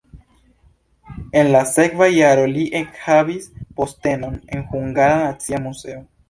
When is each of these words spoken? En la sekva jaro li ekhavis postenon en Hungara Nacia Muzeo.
En 1.41 1.49
la 1.55 1.59
sekva 1.71 2.07
jaro 2.13 2.47
li 2.53 2.63
ekhavis 2.79 3.45
postenon 3.81 4.41
en 4.57 4.65
Hungara 4.73 5.21
Nacia 5.27 5.63
Muzeo. 5.69 6.03